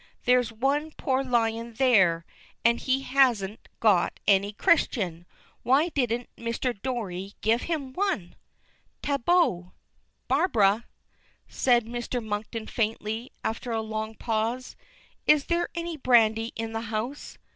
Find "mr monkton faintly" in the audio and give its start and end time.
11.83-13.31